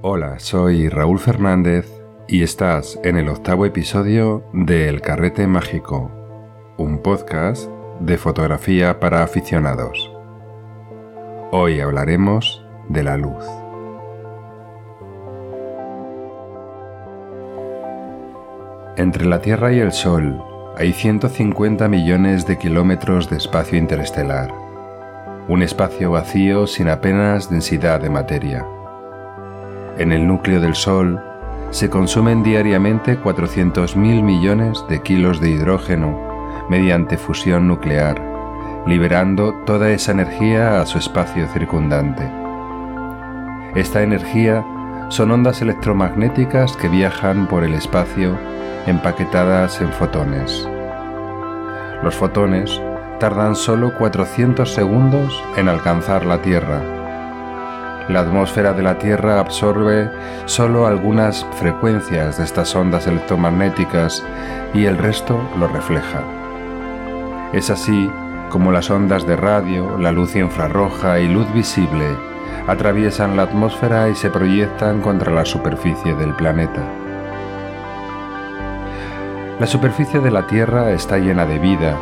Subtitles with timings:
[0.00, 1.90] Hola, soy Raúl Fernández
[2.28, 6.12] y estás en el octavo episodio de El Carrete Mágico,
[6.76, 7.68] un podcast
[7.98, 10.12] de fotografía para aficionados.
[11.50, 13.44] Hoy hablaremos de la luz.
[18.96, 20.40] Entre la Tierra y el Sol
[20.76, 24.54] hay 150 millones de kilómetros de espacio interestelar,
[25.48, 28.64] un espacio vacío sin apenas densidad de materia.
[29.98, 31.20] En el núcleo del Sol
[31.70, 36.16] se consumen diariamente 400.000 millones de kilos de hidrógeno
[36.70, 38.22] mediante fusión nuclear,
[38.86, 42.30] liberando toda esa energía a su espacio circundante.
[43.74, 44.64] Esta energía
[45.08, 48.38] son ondas electromagnéticas que viajan por el espacio
[48.86, 50.68] empaquetadas en fotones.
[52.04, 52.80] Los fotones
[53.18, 56.97] tardan solo 400 segundos en alcanzar la Tierra.
[58.08, 60.10] La atmósfera de la Tierra absorbe
[60.46, 64.24] solo algunas frecuencias de estas ondas electromagnéticas
[64.72, 66.22] y el resto lo refleja.
[67.52, 68.10] Es así
[68.48, 72.16] como las ondas de radio, la luz infrarroja y luz visible
[72.66, 76.82] atraviesan la atmósfera y se proyectan contra la superficie del planeta.
[79.60, 81.98] La superficie de la Tierra está llena de vida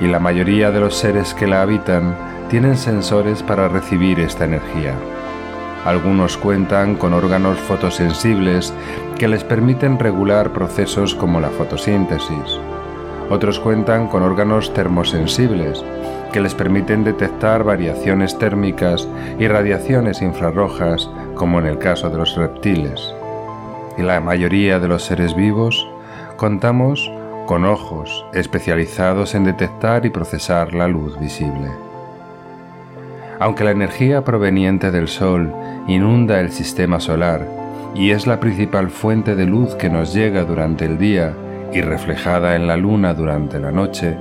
[0.00, 2.16] y la mayoría de los seres que la habitan
[2.48, 4.94] tienen sensores para recibir esta energía.
[5.84, 8.72] Algunos cuentan con órganos fotosensibles
[9.18, 12.60] que les permiten regular procesos como la fotosíntesis.
[13.30, 15.82] Otros cuentan con órganos termosensibles
[16.32, 19.08] que les permiten detectar variaciones térmicas
[19.38, 23.12] y radiaciones infrarrojas como en el caso de los reptiles.
[23.98, 25.88] Y la mayoría de los seres vivos
[26.36, 27.10] contamos
[27.46, 31.91] con ojos especializados en detectar y procesar la luz visible.
[33.42, 35.52] Aunque la energía proveniente del Sol
[35.88, 37.44] inunda el sistema solar
[37.92, 41.34] y es la principal fuente de luz que nos llega durante el día
[41.72, 44.16] y reflejada en la Luna durante la noche,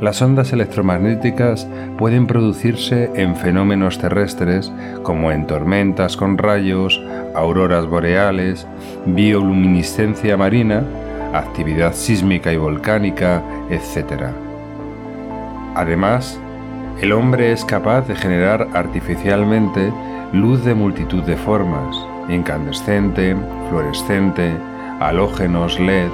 [0.00, 1.68] las ondas electromagnéticas
[1.98, 4.72] pueden producirse en fenómenos terrestres
[5.04, 7.00] como en tormentas con rayos,
[7.36, 8.66] auroras boreales,
[9.06, 10.82] bioluminiscencia marina
[11.32, 14.32] actividad sísmica y volcánica, etc.
[15.76, 16.40] Además,
[17.00, 19.92] el hombre es capaz de generar artificialmente
[20.32, 21.96] luz de multitud de formas,
[22.28, 23.36] incandescente,
[23.68, 24.56] fluorescente,
[24.98, 26.10] halógenos LED,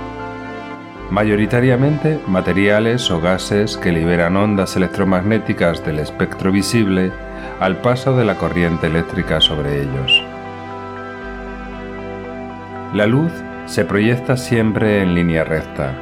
[1.10, 7.10] mayoritariamente materiales o gases que liberan ondas electromagnéticas del espectro visible
[7.60, 10.22] al paso de la corriente eléctrica sobre ellos.
[12.92, 13.32] La luz
[13.66, 15.94] se proyecta siempre en línea recta,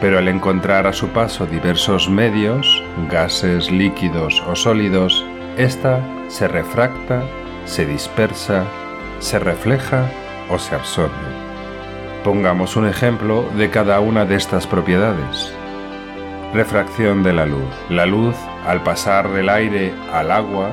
[0.00, 5.24] pero al encontrar a su paso diversos medios, gases, líquidos o sólidos,
[5.56, 7.22] ésta se refracta,
[7.64, 8.64] se dispersa,
[9.20, 10.10] se refleja
[10.50, 11.12] o se absorbe.
[12.24, 15.52] Pongamos un ejemplo de cada una de estas propiedades.
[16.52, 17.68] Refracción de la luz.
[17.88, 18.34] La luz,
[18.66, 20.70] al pasar del aire al agua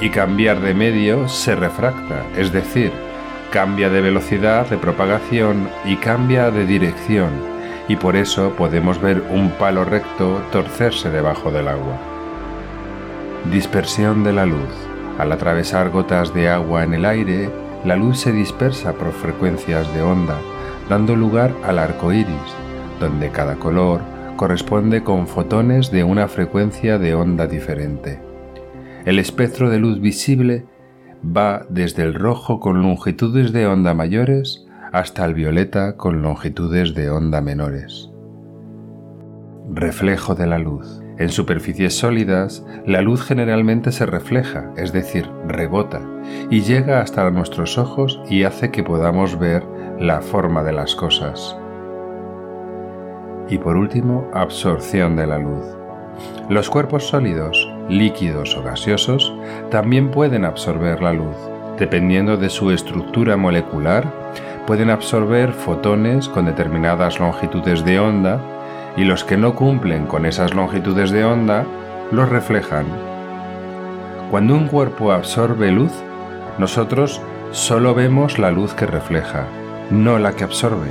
[0.00, 2.92] y cambiar de medio, se refracta, es decir,
[3.52, 7.30] cambia de velocidad de propagación y cambia de dirección,
[7.88, 11.98] y por eso podemos ver un palo recto torcerse debajo del agua.
[13.50, 14.68] Dispersión de la luz.
[15.18, 17.50] Al atravesar gotas de agua en el aire,
[17.84, 20.38] la luz se dispersa por frecuencias de onda,
[20.88, 22.28] dando lugar al arco iris,
[23.00, 24.00] donde cada color
[24.36, 28.20] corresponde con fotones de una frecuencia de onda diferente.
[29.06, 30.66] El espectro de luz visible
[31.24, 37.10] va desde el rojo con longitudes de onda mayores hasta el violeta con longitudes de
[37.10, 38.10] onda menores.
[39.70, 41.02] Reflejo de la luz.
[41.18, 46.00] En superficies sólidas, la luz generalmente se refleja, es decir, rebota,
[46.48, 49.64] y llega hasta nuestros ojos y hace que podamos ver
[49.98, 51.56] la forma de las cosas.
[53.48, 55.64] Y por último, absorción de la luz.
[56.48, 59.34] Los cuerpos sólidos, líquidos o gaseosos,
[59.70, 61.36] también pueden absorber la luz.
[61.78, 64.32] Dependiendo de su estructura molecular,
[64.68, 68.38] pueden absorber fotones con determinadas longitudes de onda
[68.98, 71.64] y los que no cumplen con esas longitudes de onda
[72.10, 72.84] los reflejan.
[74.30, 75.92] Cuando un cuerpo absorbe luz,
[76.58, 79.46] nosotros solo vemos la luz que refleja,
[79.88, 80.90] no la que absorbe.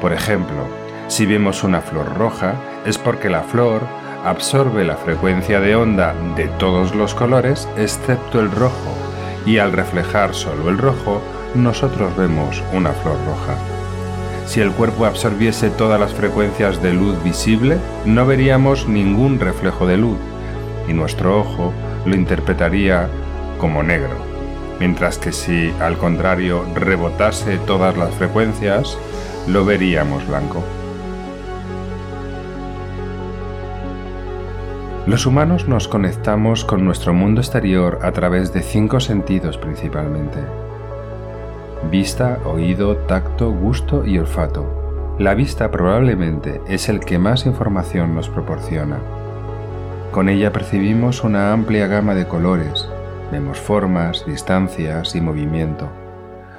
[0.00, 0.66] Por ejemplo,
[1.06, 2.54] si vemos una flor roja,
[2.86, 3.82] es porque la flor
[4.24, 8.96] absorbe la frecuencia de onda de todos los colores excepto el rojo
[9.46, 11.22] y al reflejar solo el rojo
[11.56, 13.54] nosotros vemos una flor roja.
[14.46, 19.96] Si el cuerpo absorbiese todas las frecuencias de luz visible, no veríamos ningún reflejo de
[19.96, 20.18] luz
[20.88, 21.72] y nuestro ojo
[22.04, 23.08] lo interpretaría
[23.58, 24.26] como negro.
[24.78, 28.98] mientras que si al contrario rebotase todas las frecuencias,
[29.48, 30.62] lo veríamos blanco.
[35.06, 40.65] Los humanos nos conectamos con nuestro mundo exterior a través de cinco sentidos principalmente.
[41.90, 45.14] Vista, oído, tacto, gusto y olfato.
[45.20, 48.98] La vista probablemente es el que más información nos proporciona.
[50.10, 52.88] Con ella percibimos una amplia gama de colores,
[53.30, 55.88] vemos formas, distancias y movimiento.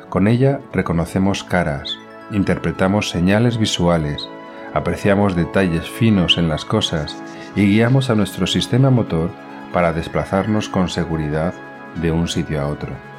[0.08, 1.98] Con ella reconocemos caras,
[2.32, 4.30] interpretamos señales visuales,
[4.74, 7.22] apreciamos detalles finos en las cosas
[7.54, 9.30] y guiamos a nuestro sistema motor
[9.74, 11.54] para desplazarnos con seguridad
[11.96, 13.17] de un sitio a otro.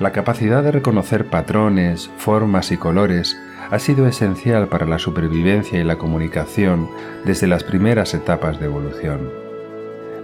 [0.00, 3.38] La capacidad de reconocer patrones, formas y colores
[3.70, 6.90] ha sido esencial para la supervivencia y la comunicación
[7.24, 9.30] desde las primeras etapas de evolución.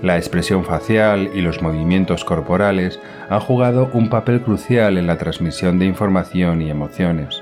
[0.02, 5.78] La expresión facial y los movimientos corporales han jugado un papel crucial en la transmisión
[5.78, 7.40] de información y emociones.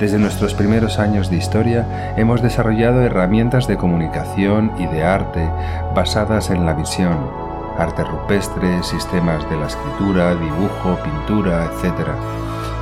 [0.00, 5.48] Desde nuestros primeros años de historia hemos desarrollado herramientas de comunicación y de arte
[5.94, 7.43] basadas en la visión,
[7.78, 12.08] arte rupestre, sistemas de la escritura, dibujo, pintura, etc.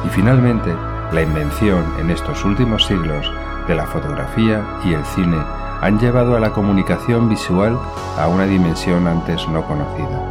[0.05, 0.75] Y finalmente,
[1.12, 3.31] la invención en estos últimos siglos
[3.69, 5.39] de la fotografía y el cine
[5.81, 7.79] han llevado a la comunicación visual
[8.19, 10.29] a una dimensión antes no conocida.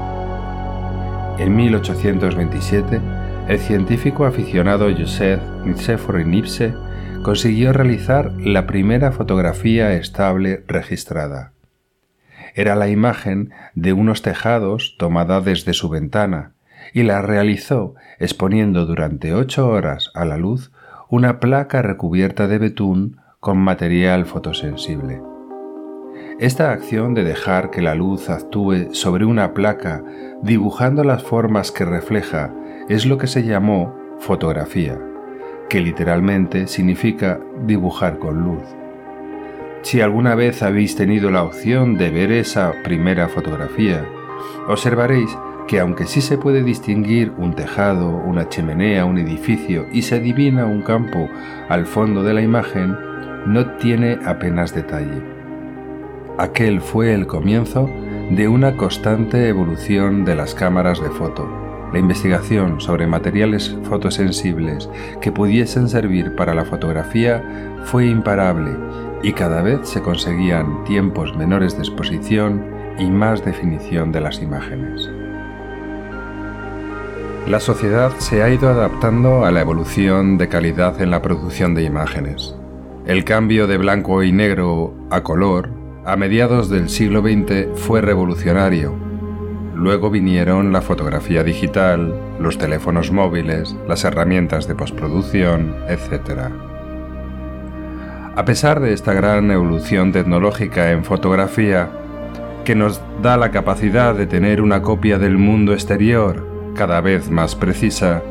[1.38, 3.02] En 1827,
[3.48, 6.74] el científico aficionado Joseph Nicephore Nipse
[7.24, 11.51] consiguió realizar la primera fotografía estable registrada.
[12.54, 16.54] Era la imagen de unos tejados tomada desde su ventana
[16.94, 20.72] y la realizó exponiendo durante ocho horas a la luz
[21.10, 25.22] una placa recubierta de betún con material fotosensible.
[26.40, 30.04] Esta acción de dejar que la luz actúe sobre una placa
[30.42, 32.54] dibujando las formas que refleja
[32.90, 34.98] es lo que se llamó fotografía,
[35.70, 38.64] que literalmente significa dibujar con luz.
[39.82, 44.06] Si alguna vez habéis tenido la opción de ver esa primera fotografía,
[44.68, 45.36] observaréis
[45.68, 50.66] que aunque sí se puede distinguir un tejado, una chimenea, un edificio y se adivina
[50.66, 51.30] un campo
[51.70, 52.96] al fondo de la imagen,
[53.46, 55.22] no tiene apenas detalle.
[56.38, 57.90] Aquel fue el comienzo
[58.30, 61.62] de una constante evolución de las cámaras de foto
[61.92, 64.90] la investigación sobre materiales fotosensibles
[65.20, 67.44] que pudiesen servir para la fotografía
[67.84, 68.72] fue imparable
[69.24, 72.66] y cada vez se conseguían tiempos menores de exposición
[72.98, 75.10] y más definición de las imágenes.
[77.48, 81.84] La sociedad se ha ido adaptando a la evolución de calidad en la producción de
[81.84, 82.56] imágenes.
[83.06, 85.70] El cambio de blanco y negro a color
[86.06, 89.12] a mediados del siglo XX fue revolucionario
[89.82, 96.52] Luego vinieron la fotografía digital, los teléfonos móviles, las herramientas de postproducción, etc.
[98.34, 101.90] A pesar de esta gran evolución tecnológica en fotografía,
[102.64, 107.56] que nos da la capacidad de tener una copia del mundo exterior cada vez más
[107.56, 108.22] precisa,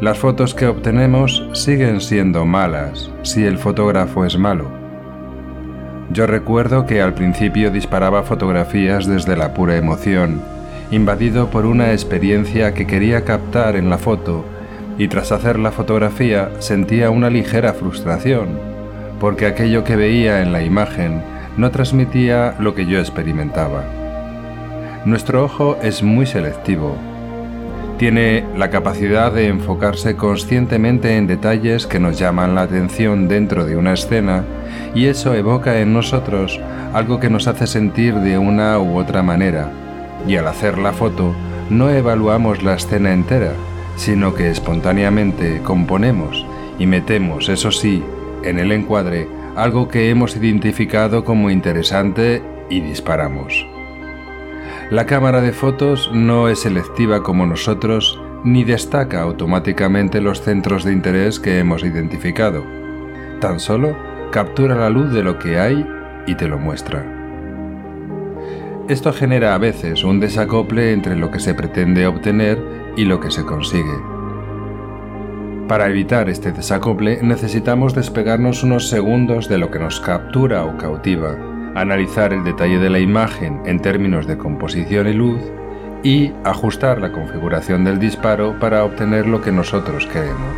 [0.00, 4.70] las fotos que obtenemos siguen siendo malas si el fotógrafo es malo.
[6.12, 10.42] Yo recuerdo que al principio disparaba fotografías desde la pura emoción,
[10.92, 14.44] invadido por una experiencia que quería captar en la foto
[14.96, 18.73] y tras hacer la fotografía sentía una ligera frustración,
[19.24, 21.22] porque aquello que veía en la imagen
[21.56, 23.82] no transmitía lo que yo experimentaba.
[25.06, 26.94] Nuestro ojo es muy selectivo.
[27.96, 33.78] Tiene la capacidad de enfocarse conscientemente en detalles que nos llaman la atención dentro de
[33.78, 34.44] una escena
[34.94, 36.60] y eso evoca en nosotros
[36.92, 39.70] algo que nos hace sentir de una u otra manera
[40.28, 41.34] y al hacer la foto
[41.70, 43.54] no evaluamos la escena entera,
[43.96, 46.44] sino que espontáneamente componemos
[46.78, 48.04] y metemos, eso sí,
[48.48, 53.66] en el encuadre algo que hemos identificado como interesante y disparamos.
[54.90, 60.92] La cámara de fotos no es selectiva como nosotros ni destaca automáticamente los centros de
[60.92, 62.64] interés que hemos identificado.
[63.40, 63.96] Tan solo
[64.30, 65.86] captura la luz de lo que hay
[66.26, 67.04] y te lo muestra.
[68.88, 72.62] Esto genera a veces un desacople entre lo que se pretende obtener
[72.96, 74.13] y lo que se consigue.
[75.68, 81.38] Para evitar este desacople necesitamos despegarnos unos segundos de lo que nos captura o cautiva,
[81.74, 85.40] analizar el detalle de la imagen en términos de composición y luz
[86.02, 90.54] y ajustar la configuración del disparo para obtener lo que nosotros queremos.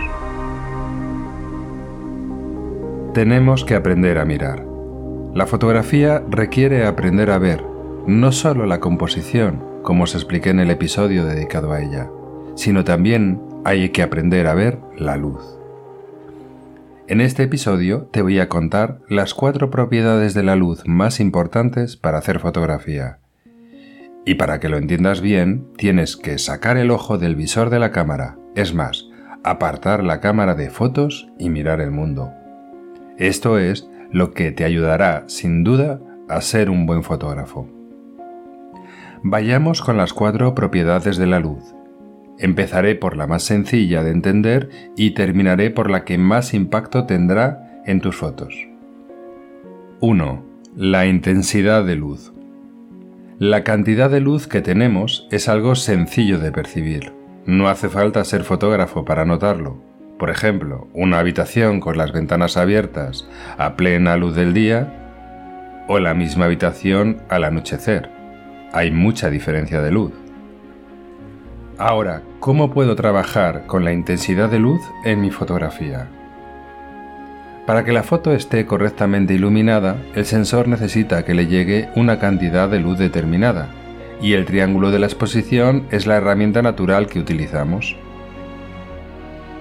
[3.15, 4.67] Tenemos que aprender a mirar.
[5.35, 7.63] La fotografía requiere aprender a ver,
[8.09, 12.11] no solo la composición, como os expliqué en el episodio dedicado a ella,
[12.57, 15.43] sino también hay que aprender a ver la luz.
[17.09, 21.97] En este episodio te voy a contar las cuatro propiedades de la luz más importantes
[21.97, 23.19] para hacer fotografía.
[24.25, 27.91] Y para que lo entiendas bien, tienes que sacar el ojo del visor de la
[27.91, 29.09] cámara, es más,
[29.43, 32.31] apartar la cámara de fotos y mirar el mundo.
[33.19, 37.69] Esto es lo que te ayudará, sin duda, a ser un buen fotógrafo.
[39.25, 41.76] Vayamos con las cuatro propiedades de la luz.
[42.39, 47.83] Empezaré por la más sencilla de entender y terminaré por la que más impacto tendrá
[47.87, 48.55] en tus fotos.
[50.01, 50.45] 1.
[50.77, 52.33] La intensidad de luz.
[53.39, 57.13] La cantidad de luz que tenemos es algo sencillo de percibir.
[57.47, 59.81] No hace falta ser fotógrafo para notarlo.
[60.19, 66.15] Por ejemplo, una habitación con las ventanas abiertas a plena luz del día o la
[66.15, 68.11] misma habitación al anochecer.
[68.73, 70.13] Hay mucha diferencia de luz.
[71.79, 76.09] Ahora, ¿cómo puedo trabajar con la intensidad de luz en mi fotografía?
[77.67, 82.71] Para que la foto esté correctamente iluminada, el sensor necesita que le llegue una cantidad
[82.71, 83.69] de luz determinada,
[84.23, 87.95] y el triángulo de la exposición es la herramienta natural que utilizamos.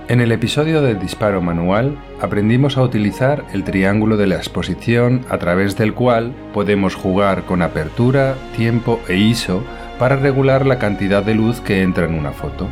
[0.08, 5.38] En el episodio del disparo manual aprendimos a utilizar el triángulo de la exposición a
[5.38, 9.64] través del cual podemos jugar con apertura, tiempo e ISO
[10.00, 12.68] para regular la cantidad de luz que entra en una foto.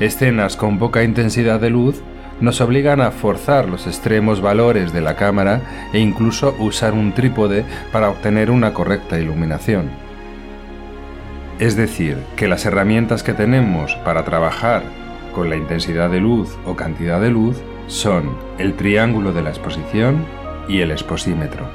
[0.00, 2.02] Escenas con poca intensidad de luz
[2.40, 5.60] nos obligan a forzar los extremos valores de la cámara
[5.92, 9.90] e incluso usar un trípode para obtener una correcta iluminación.
[11.58, 14.82] Es decir, que las herramientas que tenemos para trabajar
[15.34, 20.24] con la intensidad de luz o cantidad de luz son el triángulo de la exposición
[20.68, 21.68] y el exposímetro.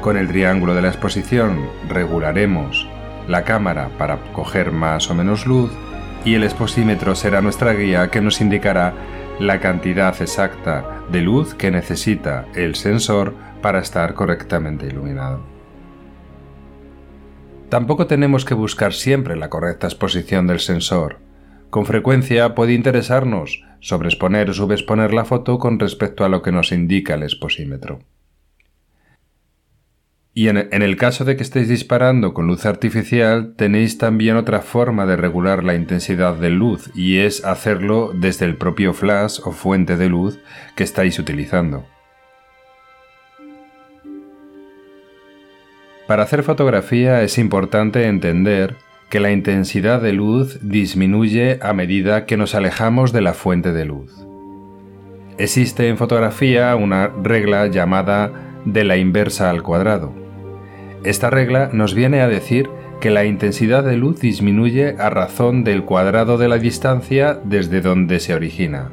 [0.00, 2.88] Con el triángulo de la exposición regularemos
[3.28, 5.70] la cámara para coger más o menos luz
[6.24, 8.94] y el exposímetro será nuestra guía que nos indicará
[9.38, 15.40] la cantidad exacta de luz que necesita el sensor para estar correctamente iluminado.
[17.68, 21.18] Tampoco tenemos que buscar siempre la correcta exposición del sensor,
[21.70, 26.72] con frecuencia puede interesarnos sobreexponer o subexponer la foto con respecto a lo que nos
[26.72, 28.00] indica el exposímetro.
[30.38, 35.04] Y en, el caso de que estéis disparando con luz artificial, tenéis también otra forma
[35.04, 39.96] de regular la intensidad de luz y es hacerlo desde el propio flash o fuente
[39.96, 40.38] de luz
[40.76, 41.86] que estáis utilizando.
[46.06, 48.76] Para hacer fotografía es importante entender
[49.10, 53.86] que la intensidad de luz disminuye a medida que nos alejamos de la fuente de
[53.86, 54.12] luz.
[55.36, 60.27] Existe en fotografía una regla llamada de la inversa al cuadrado.
[61.08, 62.68] Esta regla nos viene a decir
[63.00, 68.20] que la intensidad de luz disminuye a razón del cuadrado de la distancia desde donde
[68.20, 68.90] se origina.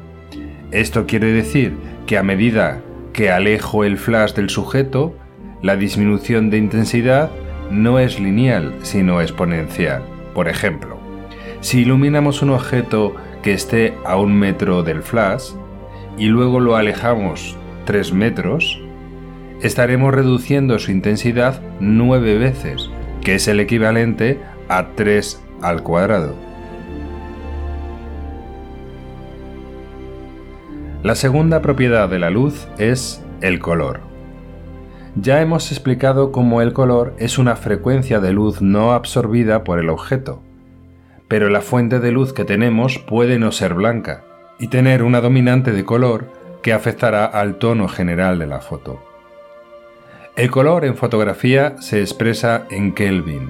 [0.70, 1.74] Esto quiere decir
[2.06, 2.80] que a medida
[3.12, 5.14] que alejo el flash del sujeto,
[5.60, 7.30] la disminución de intensidad
[7.70, 10.00] no es lineal, sino exponencial.
[10.32, 10.96] Por ejemplo,
[11.60, 15.50] si iluminamos un objeto que esté a un metro del flash
[16.16, 18.80] y luego lo alejamos 3 metros,
[19.62, 22.90] estaremos reduciendo su intensidad 9 veces,
[23.22, 26.34] que es el equivalente a 3 al cuadrado.
[31.02, 34.00] La segunda propiedad de la luz es el color.
[35.14, 39.88] Ya hemos explicado cómo el color es una frecuencia de luz no absorbida por el
[39.88, 40.42] objeto,
[41.28, 44.24] pero la fuente de luz que tenemos puede no ser blanca
[44.58, 46.26] y tener una dominante de color
[46.62, 49.05] que afectará al tono general de la foto.
[50.36, 53.48] El color en fotografía se expresa en Kelvin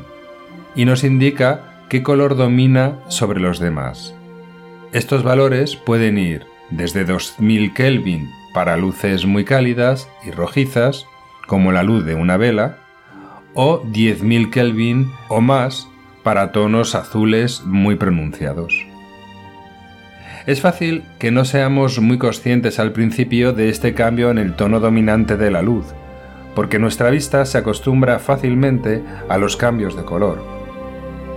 [0.77, 4.15] y nos indica qué color domina sobre los demás.
[4.93, 11.07] Estos valores pueden ir desde 2000 Kelvin para luces muy cálidas y rojizas
[11.49, 12.79] como la luz de una vela,
[13.55, 15.89] o 10.000 Kelvin o más
[16.23, 18.73] para tonos azules muy pronunciados.
[20.47, 24.79] Es fácil que no seamos muy conscientes al principio de este cambio en el tono
[24.79, 25.87] dominante de la luz,
[26.57, 30.43] porque nuestra vista se acostumbra fácilmente a los cambios de color.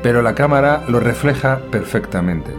[0.01, 2.51] Pero la cámara lo refleja perfectamente.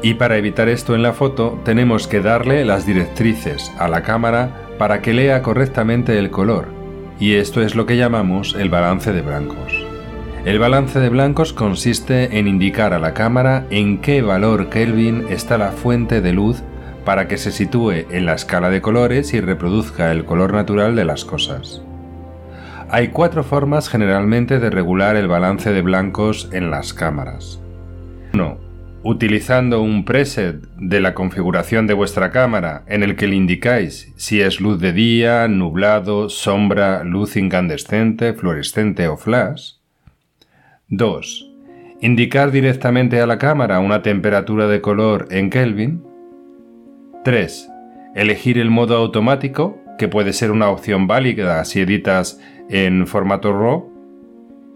[0.00, 4.68] Y para evitar esto en la foto tenemos que darle las directrices a la cámara
[4.78, 6.68] para que lea correctamente el color,
[7.18, 9.74] y esto es lo que llamamos el balance de blancos.
[10.46, 15.58] El balance de blancos consiste en indicar a la cámara en qué valor Kelvin está
[15.58, 16.62] la fuente de luz
[17.04, 21.04] para que se sitúe en la escala de colores y reproduzca el color natural de
[21.04, 21.82] las cosas.
[22.88, 27.60] Hay cuatro formas generalmente de regular el balance de blancos en las cámaras.
[28.34, 28.58] 1.
[29.02, 34.40] Utilizando un preset de la configuración de vuestra cámara en el que le indicáis si
[34.40, 39.74] es luz de día, nublado, sombra, luz incandescente, fluorescente o flash.
[40.88, 41.50] 2.
[42.00, 46.02] Indicar directamente a la cámara una temperatura de color en Kelvin.
[47.22, 47.70] 3.
[48.14, 53.90] Elegir el modo automático, que puede ser una opción válida si editas en formato RAW,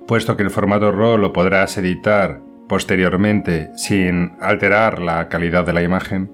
[0.07, 5.83] puesto que el formato RAW lo podrás editar posteriormente sin alterar la calidad de la
[5.83, 6.31] imagen.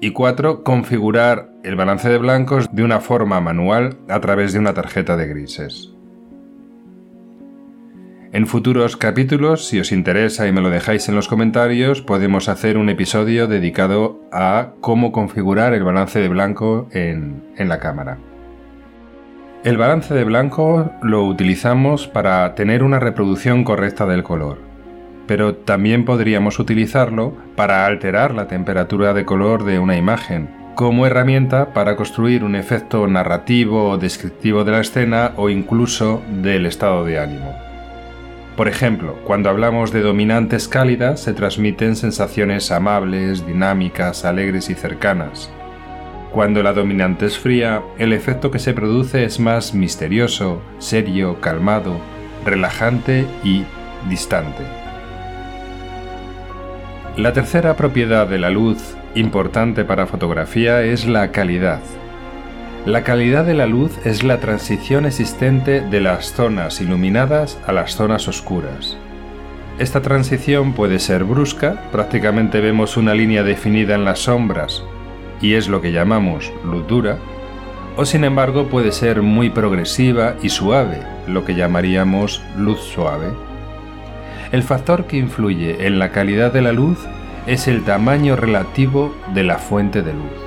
[0.00, 0.62] Y 4.
[0.62, 5.26] Configurar el balance de blancos de una forma manual a través de una tarjeta de
[5.26, 5.95] grises.
[8.36, 12.76] En futuros capítulos, si os interesa y me lo dejáis en los comentarios, podemos hacer
[12.76, 18.18] un episodio dedicado a cómo configurar el balance de blanco en, la cámara.
[19.64, 24.58] El balance de blanco lo utilizamos para tener una reproducción correcta del color,
[25.26, 31.72] pero también podríamos utilizarlo para alterar la temperatura de color de una imagen, como herramienta
[31.72, 37.18] para construir un efecto narrativo o descriptivo de la escena o incluso del estado de
[37.18, 37.75] ánimo.
[38.56, 45.50] Por ejemplo, cuando hablamos de dominantes cálidas se transmiten sensaciones amables, dinámicas, alegres y cercanas,
[46.32, 51.98] cuando la dominante es fría, el efecto que se produce es más misterioso, serio, calmado,
[52.46, 53.64] relajante y
[54.08, 54.62] distante.
[57.18, 61.80] La tercera propiedad de la luz importante para fotografía es la calidad.
[62.86, 67.96] La calidad de la luz es la transición existente de las zonas iluminadas a las
[67.96, 68.96] zonas oscuras.
[69.80, 74.84] Esta transición puede ser brusca, prácticamente vemos una línea definida en las sombras
[75.40, 77.18] y es lo que llamamos luz dura,
[77.96, 83.32] o sin embargo puede ser muy progresiva y suave, lo que llamaríamos luz suave.
[84.52, 87.04] El factor que influye en la calidad de la luz
[87.48, 90.45] es el tamaño relativo de la fuente de luz.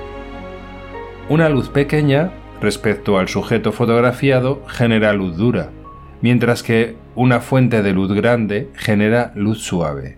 [1.29, 5.69] Una luz pequeña respecto al sujeto fotografiado genera luz dura,
[6.21, 10.17] mientras que una fuente de luz grande genera luz suave.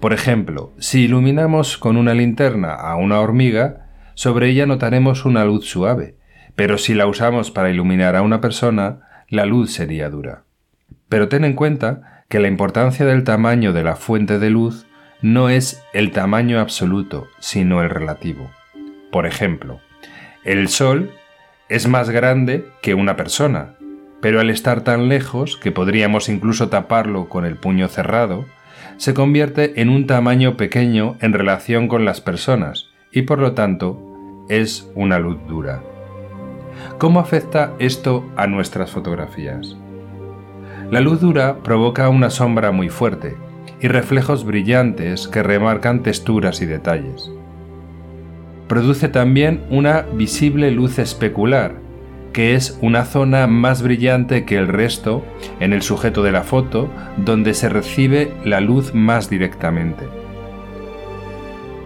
[0.00, 5.66] Por ejemplo, si iluminamos con una linterna a una hormiga, sobre ella notaremos una luz
[5.66, 6.16] suave,
[6.56, 10.44] pero si la usamos para iluminar a una persona, la luz sería dura.
[11.10, 14.86] Pero ten en cuenta que la importancia del tamaño de la fuente de luz
[15.20, 18.50] no es el tamaño absoluto, sino el relativo.
[19.12, 19.80] Por ejemplo,
[20.44, 21.10] el Sol
[21.68, 23.74] es más grande que una persona,
[24.22, 28.46] pero al estar tan lejos que podríamos incluso taparlo con el puño cerrado,
[28.96, 34.46] se convierte en un tamaño pequeño en relación con las personas y por lo tanto
[34.48, 35.82] es una luz dura.
[36.98, 39.76] ¿Cómo afecta esto a nuestras fotografías?
[40.90, 43.36] La luz dura provoca una sombra muy fuerte
[43.80, 47.30] y reflejos brillantes que remarcan texturas y detalles.
[48.70, 51.74] Produce también una visible luz especular,
[52.32, 55.24] que es una zona más brillante que el resto
[55.58, 60.04] en el sujeto de la foto donde se recibe la luz más directamente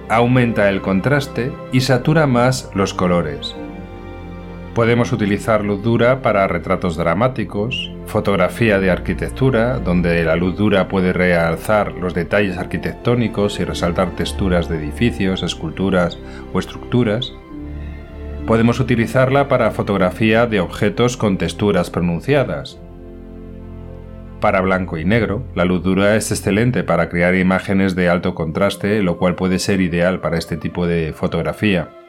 [0.09, 3.57] aumenta el contraste y satura más los colores.
[4.75, 11.13] Podemos utilizar luz dura para retratos dramáticos, fotografía de arquitectura, donde la luz dura puede
[11.13, 16.19] realzar los detalles arquitectónicos y resaltar texturas de edificios, esculturas
[16.53, 17.33] o estructuras.
[18.49, 22.81] Podemos utilizarla para fotografía de objetos con texturas pronunciadas,
[24.45, 29.03] para blanco y negro, la luz dura es excelente para crear imágenes de alto contraste,
[29.03, 32.04] lo cual puede ser ideal para este tipo de fotografía.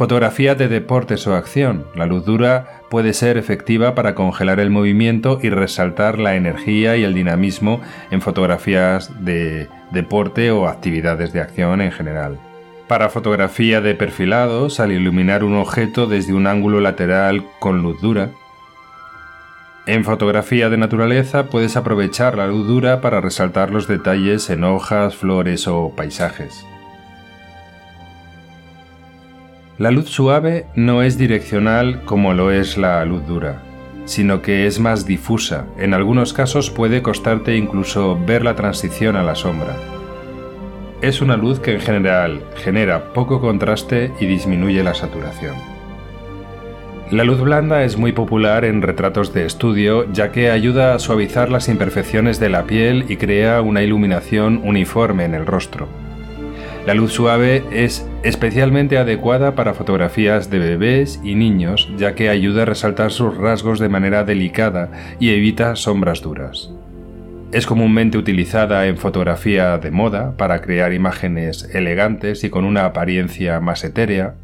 [0.00, 1.84] Fotografía de deportes o acción.
[1.94, 7.04] La luz dura puede ser efectiva para congelar el movimiento y resaltar la energía y
[7.04, 12.40] el dinamismo en fotografías de deporte o actividades de acción en general.
[12.88, 18.30] Para fotografía de perfilados, al iluminar un objeto desde un ángulo lateral con luz dura,
[19.84, 25.14] en fotografía de naturaleza puedes aprovechar la luz dura para resaltar los detalles en hojas,
[25.14, 26.64] flores o paisajes.
[29.80, 33.62] La luz suave no es direccional como lo es la luz dura,
[34.04, 35.64] sino que es más difusa.
[35.78, 39.74] En algunos casos puede costarte incluso ver la transición a la sombra.
[41.00, 45.54] Es una luz que en general genera poco contraste y disminuye la saturación.
[47.10, 51.50] La luz blanda es muy popular en retratos de estudio ya que ayuda a suavizar
[51.50, 55.88] las imperfecciones de la piel y crea una iluminación uniforme en el rostro.
[56.90, 62.62] La luz suave es especialmente adecuada para fotografías de bebés y niños, ya que ayuda
[62.62, 66.72] a resaltar sus rasgos de manera delicada y evita sombras duras.
[67.52, 73.60] Es comúnmente utilizada en fotografía de moda para crear imágenes elegantes y con una apariencia
[73.60, 74.34] más etérea.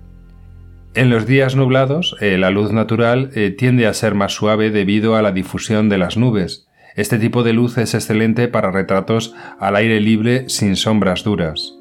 [0.95, 5.17] En los días nublados, eh, la luz natural eh, tiende a ser más suave debido
[5.17, 6.69] a la difusión de las nubes.
[6.95, 11.77] Este tipo de luz es excelente para retratos al aire libre sin sombras duras.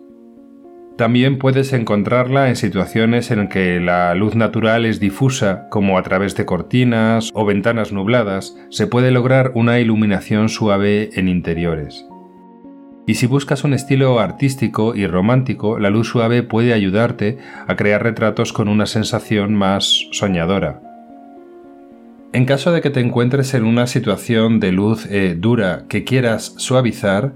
[0.97, 6.35] También puedes encontrarla en situaciones en que la luz natural es difusa, como a través
[6.35, 12.05] de cortinas o ventanas nubladas, se puede lograr una iluminación suave en interiores.
[13.07, 18.01] Y si buscas un estilo artístico y romántico, la luz suave puede ayudarte a crear
[18.01, 20.81] retratos con una sensación más soñadora.
[22.31, 26.55] En caso de que te encuentres en una situación de luz eh, dura que quieras
[26.57, 27.33] suavizar,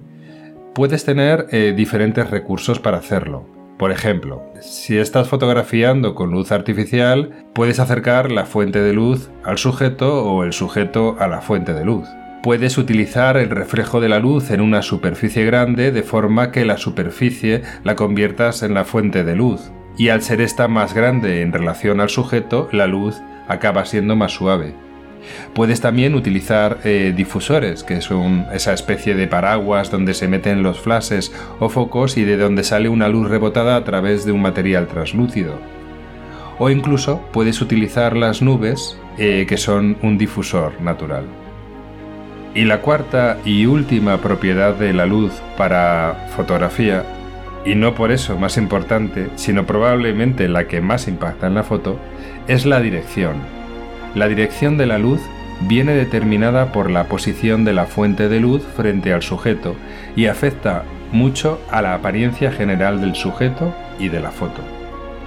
[0.79, 3.45] puedes tener eh, diferentes recursos para hacerlo.
[3.77, 9.57] Por ejemplo, si estás fotografiando con luz artificial, puedes acercar la fuente de luz al
[9.57, 12.07] sujeto o el sujeto a la fuente de luz.
[12.43, 16.77] Puedes utilizar el reflejo de la luz en una superficie grande de forma que la
[16.77, 19.73] superficie la conviertas en la fuente de luz.
[19.97, 24.31] Y al ser esta más grande en relación al sujeto, la luz acaba siendo más
[24.31, 24.73] suave.
[25.53, 30.79] Puedes también utilizar eh, difusores, que son esa especie de paraguas donde se meten los
[30.79, 34.87] flashes o focos y de donde sale una luz rebotada a través de un material
[34.87, 35.59] translúcido.
[36.57, 41.25] O incluso puedes utilizar las nubes, eh, que son un difusor natural.
[42.53, 47.03] Y la cuarta y última propiedad de la luz para fotografía,
[47.65, 51.99] y no por eso más importante, sino probablemente la que más impacta en la foto,
[52.47, 53.58] es la dirección
[54.15, 55.21] la dirección de la luz
[55.61, 59.75] viene determinada por la posición de la fuente de luz frente al sujeto
[60.15, 64.61] y afecta mucho a la apariencia general del sujeto y de la foto.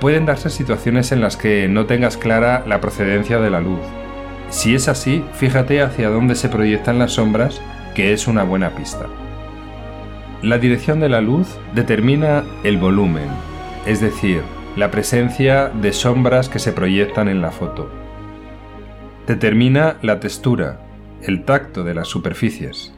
[0.00, 3.80] Pueden darse situaciones en las que no tengas clara la procedencia de la luz.
[4.50, 7.60] Si es así, fíjate hacia dónde se proyectan las sombras,
[7.94, 9.06] que es una buena pista.
[10.42, 13.28] La dirección de la luz determina el volumen,
[13.86, 14.42] es decir,
[14.76, 17.88] la presencia de sombras que se proyectan en la foto.
[19.26, 20.80] Determina la textura,
[21.22, 22.92] el tacto de las superficies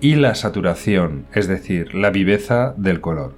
[0.00, 3.34] y la saturación, es decir, la viveza del color.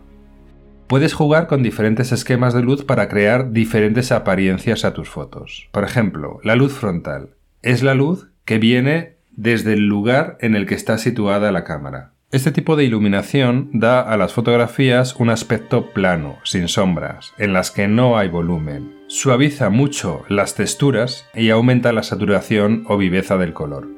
[0.87, 5.69] Puedes jugar con diferentes esquemas de luz para crear diferentes apariencias a tus fotos.
[5.73, 7.31] Por ejemplo, la luz frontal
[7.63, 12.13] es la luz que viene desde el lugar en el que está situada la cámara.
[12.31, 17.71] Este tipo de iluminación da a las fotografías un aspecto plano, sin sombras, en las
[17.71, 18.93] que no hay volumen.
[19.07, 23.89] Suaviza mucho las texturas y aumenta la saturación o viveza del color.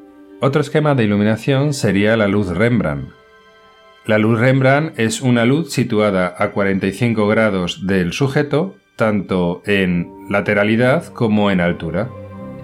[0.41, 3.11] Otro esquema de iluminación sería la luz Rembrandt.
[4.05, 11.07] La luz Rembrandt es una luz situada a 45 grados del sujeto, tanto en lateralidad
[11.13, 12.11] como en altura,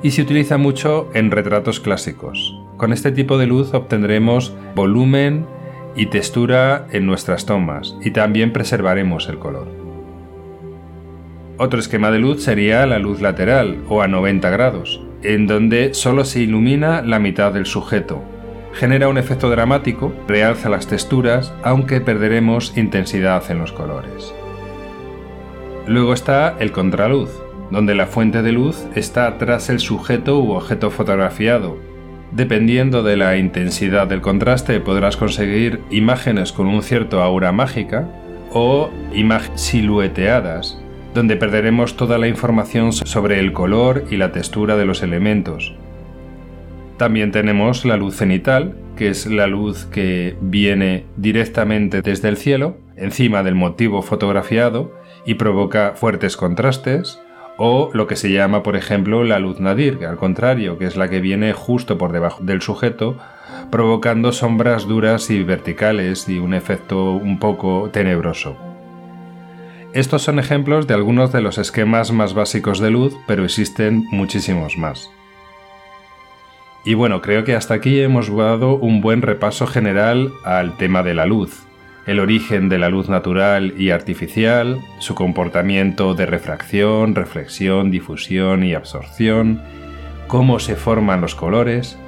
[0.02, 2.54] y se utiliza mucho en retratos clásicos.
[2.76, 5.46] Con este tipo de luz obtendremos volumen,
[5.94, 9.81] y textura en nuestras tomas y también preservaremos el color.
[11.58, 16.24] Otro esquema de luz sería la luz lateral o a 90 grados, en donde solo
[16.24, 18.22] se ilumina la mitad del sujeto.
[18.72, 24.34] Genera un efecto dramático, realza las texturas, aunque perderemos intensidad en los colores.
[25.86, 27.30] Luego está el contraluz,
[27.70, 31.76] donde la fuente de luz está tras el sujeto u objeto fotografiado,
[32.32, 38.08] Dependiendo de la intensidad del contraste podrás conseguir imágenes con un cierto aura mágica
[38.54, 40.81] o imágenes silueteadas,
[41.14, 45.74] donde perderemos toda la información sobre el color y la textura de los elementos.
[46.96, 52.76] También tenemos la luz cenital, que es la luz que viene directamente desde el cielo,
[52.96, 54.92] encima del motivo fotografiado,
[55.26, 57.20] y provoca fuertes contrastes,
[57.58, 61.08] o lo que se llama, por ejemplo, la luz nadir, al contrario, que es la
[61.08, 63.16] que viene justo por debajo del sujeto,
[63.70, 68.71] provocando sombras duras y verticales y un efecto un poco tenebroso.
[69.94, 74.78] Estos son ejemplos de algunos de los esquemas más básicos de luz, pero existen muchísimos
[74.78, 75.10] más.
[76.84, 81.14] Y bueno, creo que hasta aquí hemos dado un buen repaso general al tema de
[81.14, 81.66] la luz
[82.06, 88.74] el origen de la luz natural y artificial, su comportamiento de refracción, reflexión, difusión y
[88.74, 89.62] absorción,
[90.26, 91.98] cómo se forman los colores,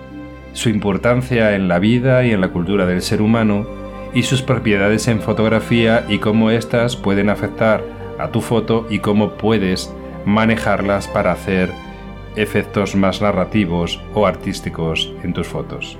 [0.52, 3.66] su importancia en la vida y en la cultura del ser humano
[4.14, 7.82] y sus propiedades en fotografía y cómo éstas pueden afectar
[8.18, 9.92] a tu foto y cómo puedes
[10.24, 11.70] manejarlas para hacer
[12.36, 15.98] efectos más narrativos o artísticos en tus fotos.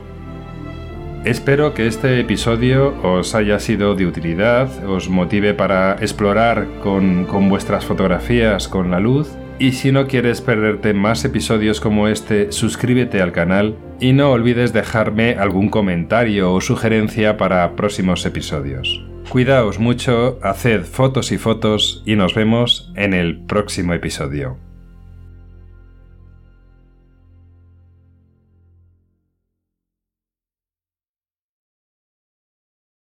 [1.24, 7.48] Espero que este episodio os haya sido de utilidad, os motive para explorar con, con
[7.48, 13.21] vuestras fotografías con la luz y si no quieres perderte más episodios como este, suscríbete
[13.21, 19.05] al canal y no olvides dejarme algún comentario o sugerencia para próximos episodios.
[19.29, 24.59] Cuidaos mucho, haced fotos y fotos y nos vemos en el próximo episodio.